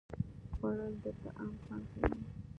خوړل 0.53 0.93
د 1.03 1.05
طعام 1.21 1.53
خوند 1.63 1.85
ښيي 1.91 2.07